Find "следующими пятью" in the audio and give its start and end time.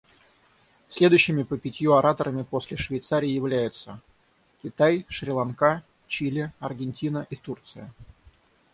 0.89-1.93